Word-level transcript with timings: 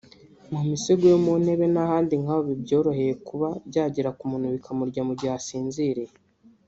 mu 0.51 0.61
misego 0.69 1.03
yo 1.13 1.17
mu 1.25 1.33
ntebe 1.43 1.65
n’ahandi 1.73 2.13
nk’aho 2.21 2.41
bibyoroheye 2.49 3.13
kuba 3.27 3.47
byagera 3.69 4.09
ku 4.17 4.23
muntu 4.31 4.47
bikamurya 4.55 5.01
mu 5.07 5.13
gihe 5.19 5.31
asinziriye 5.39 6.13